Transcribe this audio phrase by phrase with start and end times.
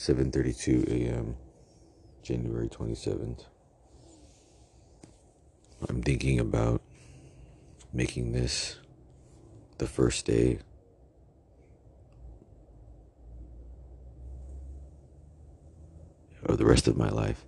[0.00, 1.36] 7:32 a.m.
[2.22, 3.44] January 27th.
[5.86, 6.80] I'm thinking about
[7.92, 8.78] making this
[9.76, 10.60] the first day
[16.46, 17.44] of the rest of my life.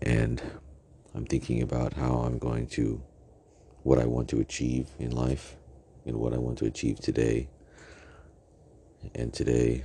[0.00, 0.40] And
[1.14, 3.02] I'm thinking about how I'm going to,
[3.82, 5.56] what I want to achieve in life
[6.06, 7.50] and what I want to achieve today.
[9.14, 9.84] And today,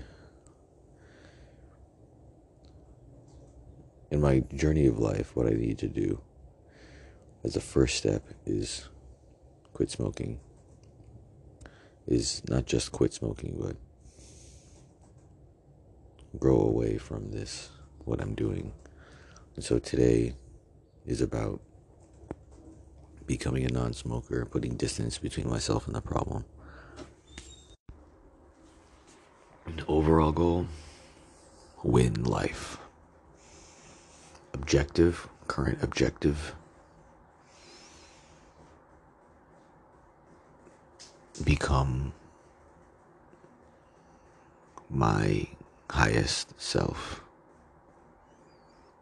[4.11, 6.21] in my journey of life, what I need to do
[7.43, 8.89] as a first step is
[9.73, 10.39] quit smoking.
[12.07, 13.77] Is not just quit smoking, but
[16.37, 17.69] grow away from this,
[18.03, 18.73] what I'm doing.
[19.55, 20.33] And so today
[21.05, 21.61] is about
[23.25, 26.43] becoming a non smoker, putting distance between myself and the problem.
[29.67, 30.67] An overall goal
[31.83, 32.80] win life.
[34.61, 36.53] Objective, current objective
[41.43, 42.13] become
[44.87, 45.47] my
[45.89, 47.23] highest self.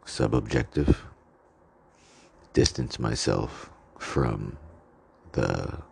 [0.06, 0.96] Subobjective,
[2.54, 4.56] distance myself from
[5.32, 5.82] the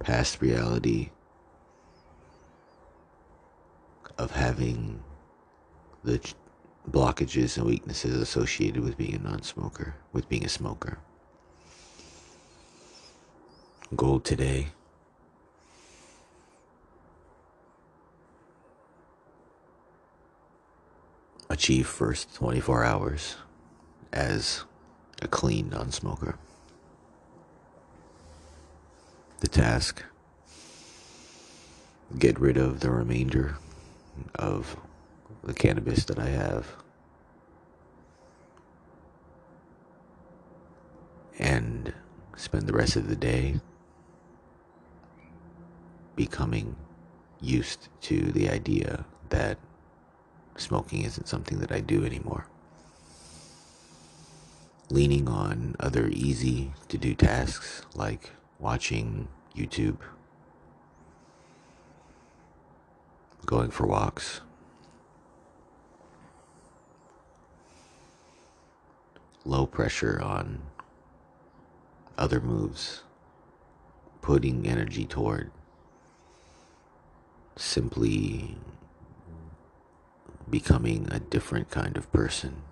[0.00, 1.10] past reality
[4.18, 5.00] of having
[6.02, 6.20] the
[6.88, 10.98] blockages and weaknesses associated with being a non smoker, with being a smoker.
[13.96, 14.68] Goal today
[21.48, 23.36] achieve first 24 hours
[24.12, 24.64] as
[25.20, 26.36] a clean non smoker.
[29.40, 30.04] The task
[32.18, 33.56] get rid of the remainder
[34.34, 34.76] of
[35.42, 36.66] the cannabis that I have
[41.38, 41.94] and
[42.36, 43.60] spend the rest of the day
[46.14, 46.76] becoming
[47.40, 49.58] used to the idea that
[50.56, 52.46] smoking isn't something that I do anymore.
[54.90, 59.98] Leaning on other easy to do tasks like watching YouTube,
[63.46, 64.42] going for walks,
[69.44, 70.62] low pressure on
[72.18, 73.02] other moves,
[74.20, 75.50] putting energy toward
[77.56, 78.56] simply
[80.48, 82.62] becoming a different kind of person.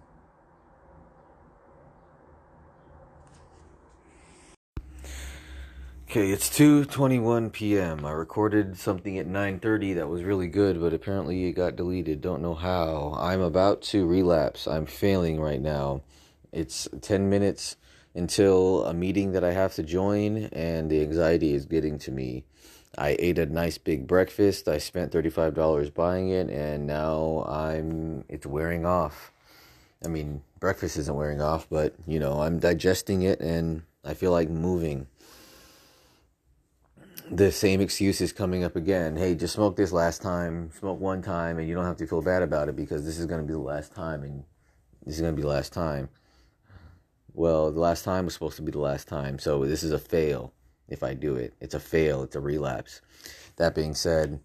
[6.11, 8.07] Okay, it's 2:21 p.m.
[8.07, 12.23] I recorded something at 9:30 that was really good, but apparently it got deleted.
[12.23, 13.15] Don't know how.
[13.19, 14.67] I'm about to relapse.
[14.67, 16.01] I'm failing right now.
[16.53, 17.77] It's 10 minutes
[18.15, 22.45] until a meeting that I have to join and the anxiety is getting to me.
[22.97, 24.67] I ate a nice big breakfast.
[24.67, 29.33] I spent $35 buying it and now I'm it's wearing off.
[30.05, 34.33] I mean, breakfast isn't wearing off, but you know, I'm digesting it and I feel
[34.33, 35.07] like moving.
[37.31, 39.17] The same excuse is coming up again.
[39.17, 42.23] Hey, just smoke this last time, smoke one time, and you don't have to feel
[42.23, 44.45] bad about it because this is going to be the last time, and
[45.05, 46.09] this is going to be the last time.
[47.39, 49.99] Well, the last time was supposed to be the last time, so this is a
[50.01, 50.53] fail
[50.89, 51.55] if I do it.
[51.61, 53.01] It's a fail, it's a relapse.
[53.59, 54.41] That being said,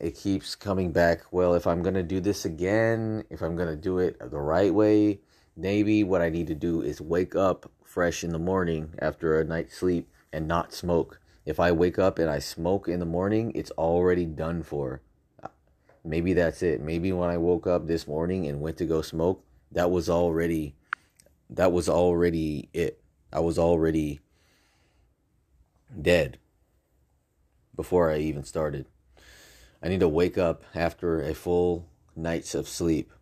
[0.00, 1.30] it keeps coming back.
[1.30, 4.40] Well, if I'm going to do this again, if I'm going to do it the
[4.40, 5.20] right way,
[5.58, 9.44] maybe what I need to do is wake up fresh in the morning after a
[9.44, 11.20] night's sleep and not smoke.
[11.44, 15.02] If I wake up and I smoke in the morning, it's already done for.
[16.02, 16.80] Maybe that's it.
[16.80, 20.76] Maybe when I woke up this morning and went to go smoke, that was already
[21.50, 23.00] that was already it.
[23.32, 24.20] I was already
[26.00, 26.38] dead
[27.74, 28.86] before I even started.
[29.82, 33.12] I need to wake up after a full nights of sleep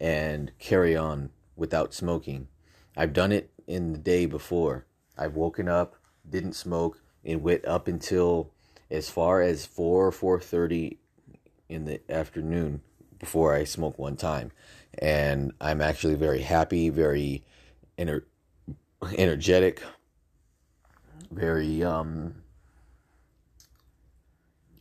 [0.00, 2.48] and carry on without smoking.
[2.96, 4.86] I've done it in the day before.
[5.16, 5.96] I've woken up,
[6.28, 8.52] didn't smoke, and went up until
[8.90, 10.98] as far as 4 or 4:30
[11.68, 12.82] in the afternoon
[13.18, 14.52] before I smoke one time.
[14.98, 17.44] And I'm actually very happy, very
[17.98, 18.24] ener-
[19.16, 19.82] energetic,
[21.30, 22.34] very um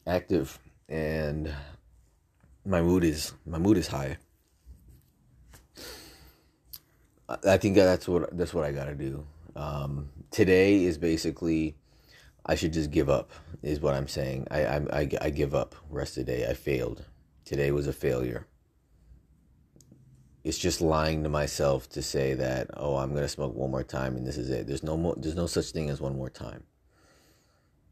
[0.07, 0.59] active
[0.89, 1.53] and
[2.65, 4.17] my mood is my mood is high.
[7.45, 9.25] I think that's what that's what I got to do.
[9.55, 11.75] Um, today is basically
[12.45, 13.31] I should just give up
[13.63, 14.47] is what I'm saying.
[14.51, 16.47] I, I I I give up rest of the day.
[16.47, 17.05] I failed.
[17.45, 18.47] Today was a failure.
[20.43, 24.15] It's just lying to myself to say that oh I'm gonna smoke one more time
[24.15, 24.67] and this is it.
[24.67, 25.15] There's no more.
[25.17, 26.63] There's no such thing as one more time.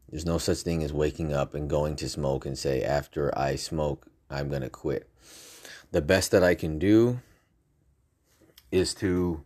[0.08, 3.54] There's no such thing as waking up and going to smoke and say after I
[3.56, 5.08] smoke I'm gonna quit.
[5.92, 7.20] The best that I can do
[8.72, 9.44] is to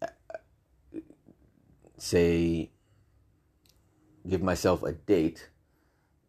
[0.00, 0.06] uh,
[1.98, 2.70] say
[4.26, 5.50] give myself a date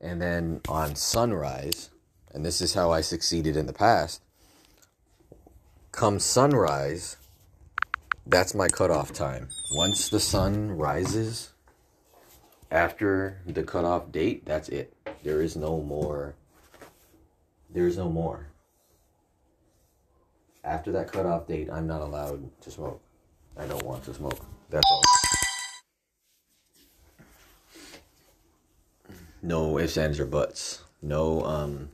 [0.01, 1.91] and then on sunrise
[2.33, 4.21] and this is how I succeeded in the past
[5.95, 7.15] come sunrise,
[8.27, 9.47] that's my cutoff time.
[9.71, 11.53] Once the sun rises,
[12.69, 14.93] after the cutoff date, that's it.
[15.23, 16.35] There is no more.
[17.69, 18.47] There is no more.
[20.65, 23.01] After that cutoff date, I'm not allowed to smoke.
[23.55, 24.45] I don't want to smoke.
[24.69, 25.01] That's all.
[29.41, 30.81] No ifs, ands, or buts.
[31.01, 31.89] No, um,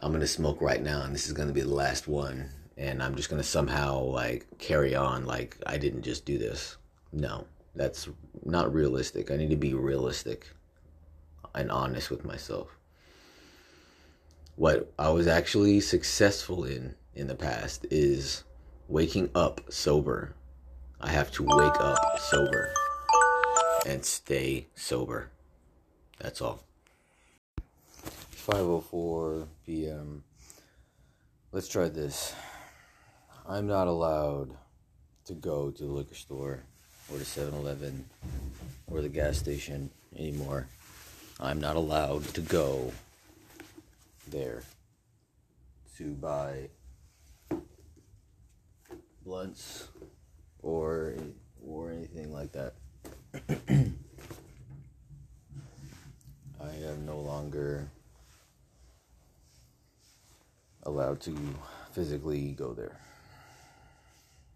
[0.00, 2.50] I'm gonna smoke right now, and this is gonna be the last one
[2.82, 6.76] and I'm just gonna somehow like carry on like I didn't just do this.
[7.12, 7.46] No,
[7.76, 8.08] that's
[8.44, 9.30] not realistic.
[9.30, 10.48] I need to be realistic
[11.54, 12.76] and honest with myself.
[14.56, 18.42] What I was actually successful in in the past is
[18.88, 20.34] waking up sober.
[21.00, 22.72] I have to wake up sober
[23.86, 25.30] and stay sober.
[26.18, 26.64] That's all.
[28.34, 30.24] 5:04 p.m.
[31.52, 32.34] Let's try this.
[33.48, 34.56] I'm not allowed
[35.24, 36.62] to go to the liquor store
[37.10, 38.04] or the 7 Eleven
[38.86, 40.68] or the gas station anymore.
[41.40, 42.92] I'm not allowed to go
[44.28, 44.62] there
[45.96, 46.68] to buy
[49.24, 49.88] blunts
[50.62, 51.14] or
[51.66, 52.74] or anything like that.
[56.60, 57.88] I am no longer
[60.84, 61.36] allowed to
[61.92, 62.98] physically go there.